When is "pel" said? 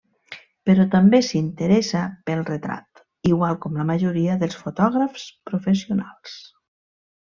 2.29-2.41